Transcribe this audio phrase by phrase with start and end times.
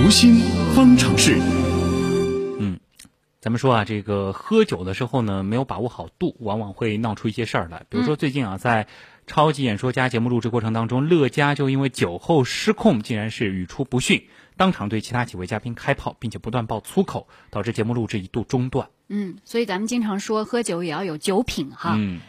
[0.00, 0.36] 读心
[0.76, 1.38] 方程式。
[2.60, 2.78] 嗯，
[3.40, 7.84] 咱们说啊，这个喝酒的时候呢，没有把握好度，往往会闹出一些事儿来。
[7.88, 8.84] 比如说最近啊，在
[9.26, 14.22] 《超级演说家》节目录制过程当中，乐嘉就因为酒后失控，竟然是语出不逊，
[14.56, 18.88] 当场对其他几位嘉宾开炮，并且不断爆粗口，导致节目录制一度中断。
[19.08, 21.96] 嗯，所以咱们经常说喝酒也要有酒品哈。
[21.98, 22.20] 嗯。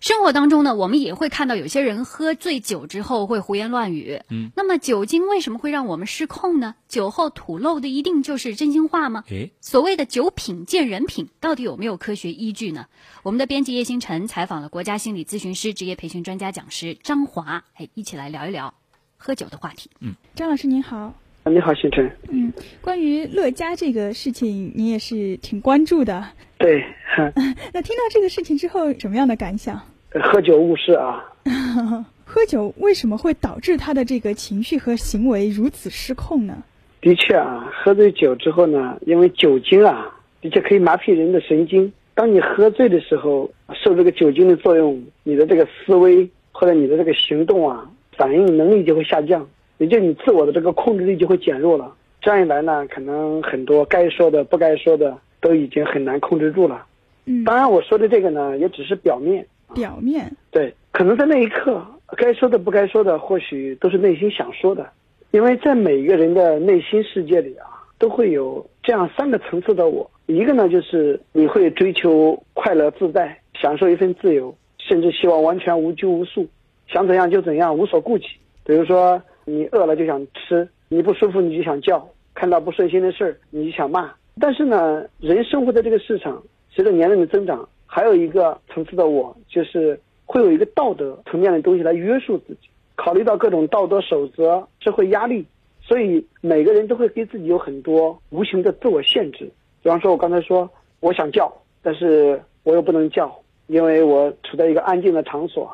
[0.00, 4.22] 生活当中呢，我们也会看到有些人喝醉酒之后会胡言乱语。
[4.30, 6.76] 嗯，那么酒精为什么会让我们失控呢？
[6.88, 9.24] 酒后吐露的一定就是真心话吗？
[9.28, 12.86] 诶，所谓的酒品见人品，到底有没有科学依据呢？
[13.24, 18.74] 我们的编辑叶星辰采访了国家心理咨询师职业培训专家讲师张华，哎，一起来聊一聊
[19.16, 19.90] 喝酒的话题。
[19.98, 21.12] 嗯，张老师您好。
[21.48, 22.10] 你好，星辰。
[22.30, 26.24] 嗯，关于乐嘉这个事情，你也是挺关注的。
[26.58, 26.84] 对。
[27.74, 29.80] 那听到这个事情之后，什么样的感想？
[30.22, 31.24] 喝酒误事啊！
[32.24, 36.62] 喝酒为什么会导致他的这个情绪和行为如此失控呢？
[37.00, 41.92] 的确啊，喝醉酒之后呢，因为酒精啊，的确可以麻痹人的神经。
[42.14, 49.44] 当你喝醉的时候，受这个酒精的作用，你的这个思维或者你的这个行动啊，反应能力就会下降，
[49.78, 51.92] 也就你自我的这个控制力就会减弱了。
[52.20, 56.84] 这样一来呢，可能很多该说的、不该说的都已经很难控制住了。
[57.24, 59.46] 嗯，当然我说的这个呢，也只是表面。
[59.74, 61.84] 表面对，可能在那一刻，
[62.16, 64.90] 该说的不该说的，或许都是内心想说的，
[65.30, 67.66] 因为在每一个人的内心世界里啊，
[67.98, 70.10] 都会有这样三个层次的我。
[70.26, 76.46] 一个呢，就是你会追求快乐自在，享受一份自由，甚至希望完全无拘无束，
[76.86, 78.26] 想怎样就怎样，无所顾忌。
[78.64, 84.12] 比如说，你饿了就想吃，你不舒服你就想叫，看到不顺心的事儿你就想骂。
[84.38, 87.68] 但是呢，人生活在这个世上，随着年龄的增长。
[87.90, 95.46] 还有一个层次的我，就是会有一个道德层面的东西来约束自己，考虑到各种道德守则、社会压力，
[95.80, 99.50] 所以每个人都会给自己有很多无形的自我限制。
[99.82, 100.68] 比方说，我刚才说
[101.00, 101.50] 我想叫，
[101.82, 103.34] 但是我又不能叫，
[103.68, 105.66] 因为我处在一个安静的场所；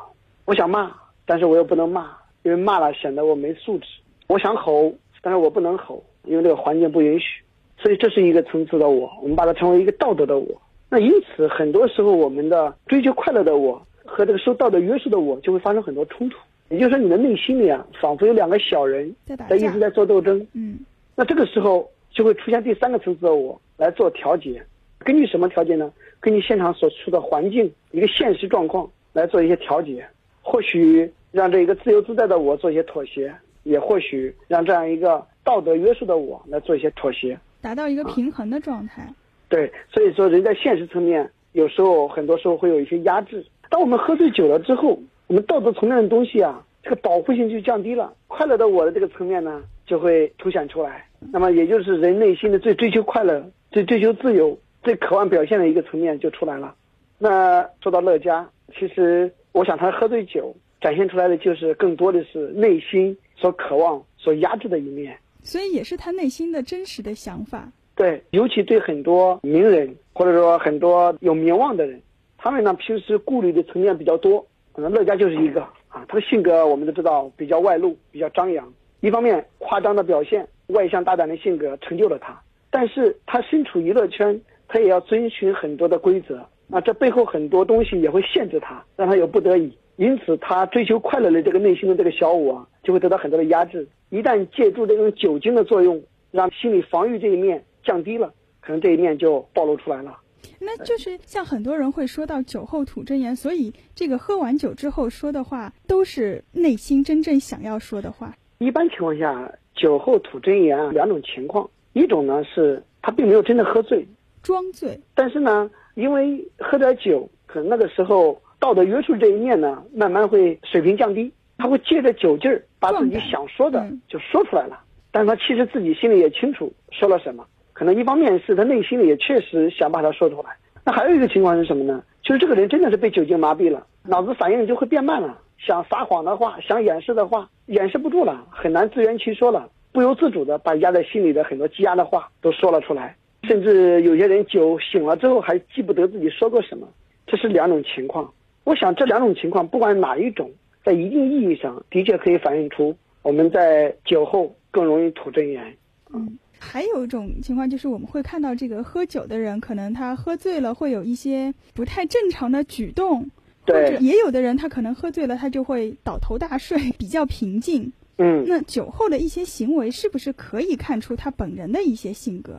[0.45, 0.89] 我想骂，
[1.25, 3.87] 但是我又不能骂，因为骂了显得我没素质；
[4.27, 7.41] 我想吼，但是我不能吼，因为这个环境不允许。
[7.75, 10.61] 所以这是一个层次的我，我们把它称为一个道德的我。
[10.89, 16.37] 那因此，很多时候我们的追求快乐的我和这个受道德约束的我就会发生很多冲突。
[16.69, 19.13] 也就是说，你的内心里啊，仿佛有两个小人
[19.49, 20.45] 在一直在做斗争。
[20.53, 20.77] 嗯，
[21.15, 24.63] 那这个时候就会出现第三个层次的我来做调节。
[24.99, 25.91] 根据什么调节呢？
[26.19, 30.05] 根据现场所处的环境一个现实状况来做一些调节。
[30.41, 39.05] 或许让这一个自由自在的我做一些妥协，也或许让这样一个道德约束的我来做一些妥协，达到一个平衡的状态。
[39.49, 43.45] 对，所以说人在现实层面，有时候很多时候会有一些压制。
[43.69, 44.97] 当我们喝醉酒了之后，
[45.27, 48.13] 我们道德层面的东西啊，这个保护性就降低了。
[48.27, 51.05] 快乐的我的这个层面呢，就会凸显出来。
[51.33, 56.73] 那么也就是人内心的最追求快乐、最追求自由、最渴望表现的一个层面就出来了。
[57.19, 65.17] 那说到乐嘉，其实我想他喝醉酒展现出来的就是更多的是内心所渴望、所压制的一面。
[65.41, 67.67] 所以也是他内心的真实的想法。
[67.95, 71.99] 对，尤其对很多名人或者说很多有名望的人，
[72.37, 74.45] 他们呢平时顾虑的层面比较多。
[74.73, 78.71] 可能乐嘉就是一个啊，他的性格我们都知道比较外露，比较张扬。
[78.99, 86.47] 一方面夸张的表现、外向大胆的性格成就了他，但是他身处娱乐圈，他也要遵循很多的规则。
[86.67, 89.75] 那这背后很多东西也会限制他，让他有不得已。
[89.97, 93.87] 因此，他追求快乐的这个内心的这个小我啊，就会得到很多的压制。
[94.09, 96.01] 一旦借助这种酒精的作用，
[96.31, 97.63] 让心理防御这一面。
[97.85, 100.17] 降低了，可能这一面就暴露出来了。
[100.59, 108.35] 那就是像很多人会说到酒后吐真言，所以这个喝完酒之后说的话都是内心真正想要说的话。
[108.57, 114.03] 一般情况下，酒后吐真言啊，两种情况，一种呢是他并没有真的喝醉，
[114.41, 124.79] 装醉，但是呢，因为喝点酒，可能那个时候道德约束这一面呢，慢慢会水平降低，他会借着酒劲儿把自己想说的就说出来了，
[125.11, 127.45] 但是他其实自己心里也清楚说了什么。
[127.73, 130.49] 可能一方面是他内心里也确实想把它说出来，
[130.83, 132.03] 那还有一个情况是什么呢？
[132.23, 146.87] 就是这个人真的是被酒精麻痹了，脑子反应就会变慢了，想撒谎的话，想掩饰的话，掩饰不住了，很难自圆其说了，不由自主的把压在心里的很多积压的话都说了出来，甚至有些人酒醒了之后还记不得自己说过什么，
[147.27, 148.33] 这是两种情况。
[148.65, 150.51] 我想这两种情况不管哪一种，
[150.83, 155.73] 在一定意义上的确可以反映出我们在酒后更容易吐真言。
[156.13, 156.37] 嗯。
[156.57, 163.29] 还有一种情况就是，我们会看到这个喝酒的人，可能他喝醉了会有一些不太正常的举动，
[163.67, 167.91] 或者也有的人他可能喝醉了，他就会倒头大睡， 比较平静。
[168.17, 172.53] 嗯，那酒后的一些行为是不是可以看出他本人的一些性格？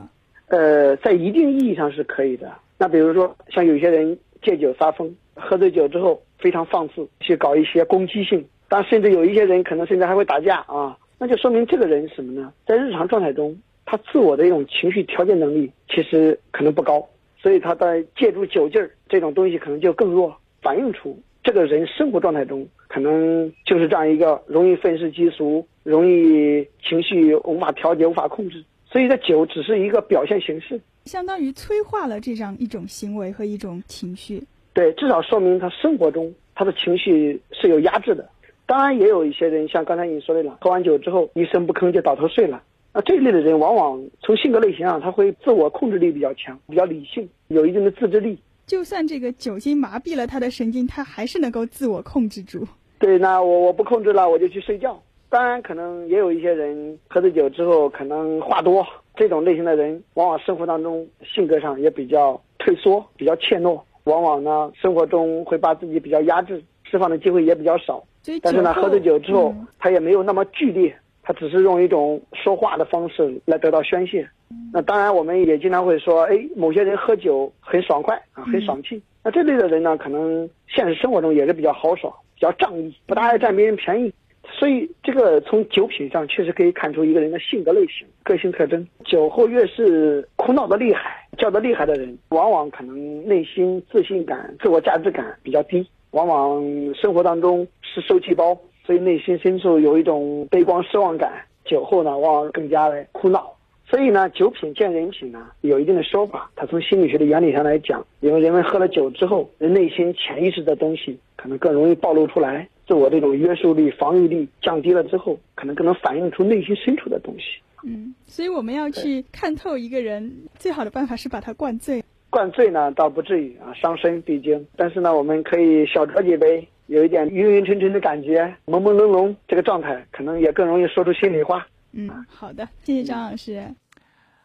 [0.49, 2.53] 呃，在一定意义上是可以的。
[2.79, 12.53] 那比如说，像有些人借酒发疯，喝醉酒之后非常放肆，去搞一些攻击性，但甚至有一些人可能甚至还会打架啊，那就说明这个人什么呢？
[12.67, 17.07] 在日常状态中，他自我的一种情绪调节能力其实可能不高，
[17.39, 28.65] 所以他在借助酒劲儿这种东西可能就更弱，反映出这个人生活状态中可能就是这样一个容易愤世嫉俗、容易情绪无法调节、无法控制。
[28.89, 34.43] 所以，这酒只是一个表现形式，相当于催化了这样一种行为和一种情绪。
[34.77, 38.29] 对，至少说明他生活中他的情绪是有压制的。
[38.67, 42.63] 当然，也有一些人像刚才你说的了，喝完酒之后一声不吭就倒头睡了。
[42.93, 48.39] 那这一类的人，往往从性格类型上，他会自我控制力比较强，比较理性，有一定的自制力。
[48.67, 52.63] 就算这个酒精麻痹了他的神经，他还是能够自我控制住。
[52.99, 55.03] 对，那我我不控制了，我就去睡觉。
[55.31, 68.03] 当然，可能也有一些人喝醉酒之后可能话多，这种类型的人往往生活当中性格上也比较退缩，比较怯懦，往往呢生活中会把自己比较压制，释放的机会也比较少。
[68.43, 74.29] 但是呢，喝醉酒之后，他也没有那么剧烈，他只是用一种说话的方式来得到宣泄。
[74.73, 79.01] 那当然，我们也经常会说，哎，某些人喝酒很爽快啊，很爽气。
[79.23, 84.13] 那这类的人呢，可能现实生活中也是比较豪爽，比较仗义，不大爱占别人便宜。
[84.59, 88.87] 所以，这个从酒品上确实可以看出一个人的性格类型、个性特征。
[89.05, 96.65] 酒后越是哭闹的厉害、叫的厉害的人，往往可能内心自信感、自我价值感比较低，往往
[96.95, 101.31] 生活当中是受气包，所以内心深处有一种悲观失望感。
[101.67, 103.53] 酒后呢，往往更加的哭闹。
[103.89, 106.51] 所以呢，酒品见人品呢，有一定的说法。
[106.57, 112.69] 它从心理学的原理上来讲，因为人们喝了酒之后，人内心潜意识的东西可能更容易暴露出来。
[112.89, 117.45] 自我这种约束力、防御力降低了之后，可能更能反映出内心深处的东西。
[117.85, 122.03] 嗯，所以我们要去看透一个人，最好的办法是把他灌醉。
[122.31, 124.67] 灌醉呢，倒不至于啊，伤身毕竟。
[124.77, 131.65] 但是呢，我们可以小酌几杯，有一点晕晕沉沉的感觉，朦朦胧胧，这个状态可能也更容易说出心里话。
[131.93, 133.63] 嗯，好的，谢谢张老师。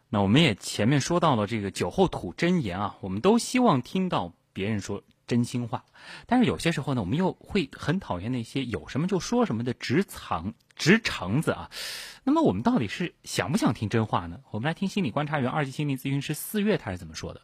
[0.10, 5.02] 那我们也前面说到了这个酒后吐真言啊，我们都希望听到别人说。
[5.32, 5.86] 真心话，
[6.26, 11.70] 但是有些时候呢，我们又会很讨厌那些有什么就说什么的直肠直肠子啊。
[12.26, 14.42] 那么我们到底是想不想听真话呢？
[14.52, 17.40] 我们来听心理观察员、二级心理咨询师四月他是怎么说的。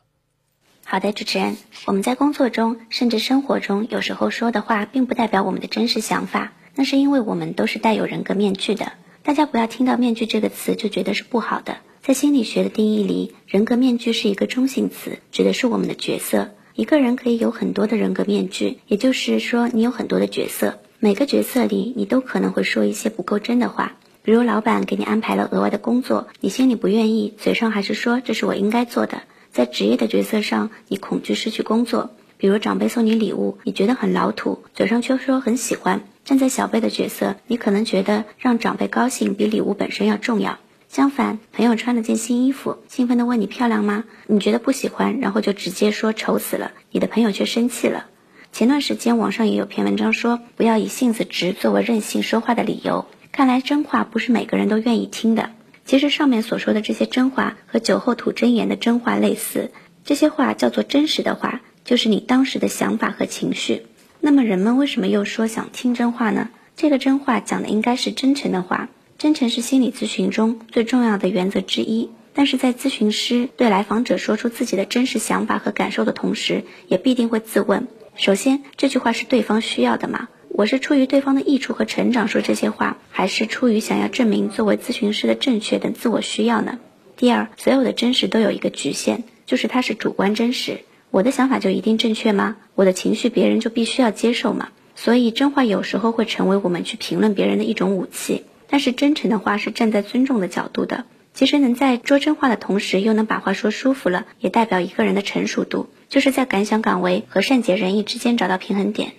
[0.84, 1.56] 好的，主持人，
[1.86, 8.92] 我们在工作中甚至生活中，有时候说的话并不代表我们的真实想法，那是因为我们都是带有人格面具的。
[9.24, 11.78] 大家不要听到“面具”这个词就觉得是不好的。
[12.02, 16.56] 在心理学的定义里，人格面具是一个中性词，指的是我们的角色。
[16.78, 23.94] 一个人可以有很多的人格面具，也就是说，你有很多的角色，每个角色里你都可能会说一些不够真的话。
[24.22, 29.24] 比如，老板给你安排了额外的工作，你心里不愿意，嘴上还是说这是我应该做的。
[29.52, 32.12] 在职业的角色上，你恐惧失去工作。
[32.38, 36.04] 比如，长辈送你礼物，你觉得很老土，嘴上却说很喜欢。
[36.26, 40.60] 站在小辈的角色，你可能觉得让长辈高兴比礼物本身要重要。
[40.90, 44.06] 相反，朋友穿了件新衣服，兴奋地问你漂亮吗？
[44.26, 46.72] 你觉得不喜欢，然后就直接说丑死了。
[46.92, 48.06] 你的朋友却生气了。
[48.54, 53.06] 前段时间网上也有篇文章说，不要以性子直作为任性说话的理由。
[53.32, 55.52] 看来真话不是每个人都愿意听的。
[55.86, 59.72] 其实上面所说的这些真话和酒后吐真言的真话类似，
[60.04, 63.86] 这些话叫做真实的话，就是你当时的想法和情绪。
[64.20, 66.50] 那么人们为什么又说想听真话呢？
[66.76, 68.90] 这个真话讲的应该是真诚的话。
[69.18, 80.30] 真诚是心理咨询中最重要的原则之一，但是在咨询师对来访者说出自己的真实想法和感受的同时，也必定会自问：首先，这句话是对方需要的吗？
[80.50, 86.78] 我是出于对方的益处和成长说这些话，还是出于想要证明作为咨询师的正确等自我需要呢？
[87.16, 90.82] 第二，所有的真实都有一个局限，就是它是主观真实。
[91.10, 92.58] 我的想法就一定正确吗？
[92.76, 94.70] 我的情绪别人就必须要接受吗？
[94.96, 98.44] 所以真话有时候会成为我们去评论别人的一种武器。
[98.70, 109.14] 但是真诚的话是站在尊重的角度的，其实能在说真话的同时又能把话说舒服了，也代表一个人的成熟度，就是在敢想敢为和善解人意之间找到平衡点。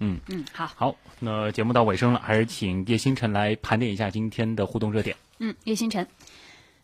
[0.00, 5.16] 嗯嗯，好，好，那节目到尾声了，还是请叶星辰来盘点一下今天的互动热点。
[5.38, 6.06] 嗯，叶星辰，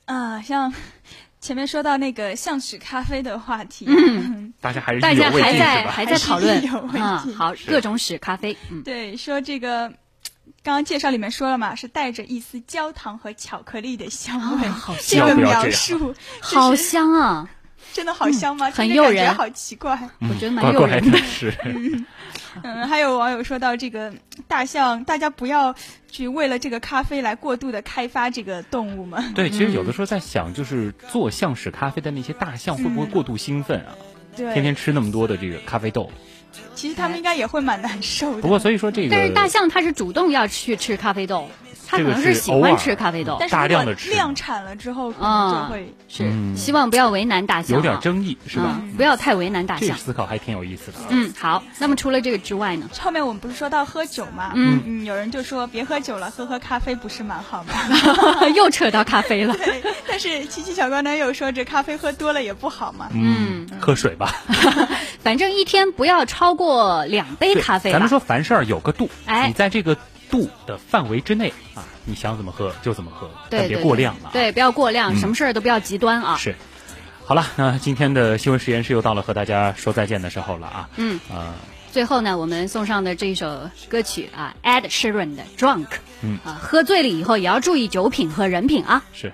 [0.04, 0.74] 啊，像
[1.40, 6.60] 前面说到那个像屎咖啡的话题，嗯，大家还是大家还在还在讨论
[7.00, 9.92] 啊，好，各种屎咖啡，嗯，对，说这个。
[10.64, 14.68] 刚刚介绍里面说了嘛，是带着一丝焦糖和巧克力的香味。
[15.06, 17.50] 这个描述好香啊！
[17.92, 18.70] 真的好香吗？
[18.70, 20.08] 很诱人，好奇怪。
[20.22, 21.18] 我觉得蛮诱人的。
[21.18, 21.52] 是。
[22.64, 24.14] 嗯，还有网友说到这个
[24.48, 25.74] 大象，大家不要
[26.10, 29.22] 去为了这个咖啡来过度的开发这个动物嘛。
[29.34, 33.92] 对，其实有的时候在想，就是做象屎咖啡的那些大象会不会过度兴奋啊？
[34.34, 36.10] 对，天天吃那么多的这个咖啡豆。
[36.74, 38.42] 其实他们应该也会蛮难受的。
[38.42, 41.48] 不过，所以说这个，但是大象它是主动要去吃咖啡豆。
[41.86, 48.80] 它可能是喜欢吃咖啡豆，但是大量的吃量产了之后，可能就会是希望不要为难大象，有点争议是吧？
[48.96, 49.90] 不要太为难大象。
[49.90, 50.98] 这思考还挺有意思的。
[51.10, 51.62] 嗯，好。
[51.78, 52.88] 那么除了这个之外呢？
[52.98, 54.52] 后面我们不是说到喝酒吗？
[54.54, 58.48] 嗯嗯，有人就说别喝酒了，喝喝咖啡不是蛮好吗？
[58.56, 59.54] 又扯到咖啡了。
[59.62, 63.08] 对，但是七七小高呢又说这咖啡喝多了也不好嘛。
[63.12, 64.34] 嗯，喝水吧。
[65.24, 67.90] 反正一天不要超过两杯咖啡。
[67.90, 69.96] 咱们说凡事有个度，哎，你在这个
[70.30, 71.82] 度的范围之内啊。
[72.04, 74.28] 你想怎么喝就怎么喝，但别过量了。
[74.34, 76.36] 对，不要过量，什么事儿都不要极端啊。
[76.36, 76.54] 是，
[77.24, 80.90] 好了，那今天的新闻实验室又到了和大家说再见的时候了啊。
[80.96, 81.18] 嗯。
[81.30, 81.54] 呃，
[81.90, 85.86] 最后呢，我们送上的这一首歌曲啊，Ed Sheeran 的《Drunk》。
[86.20, 86.38] 嗯。
[86.44, 89.02] 啊，喝醉了以后也要注意酒品和人品啊。
[89.14, 89.32] 是。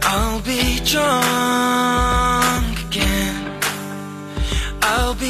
[0.00, 1.02] I'll be drunk
[2.90, 3.45] again.
[4.88, 5.26] I'll be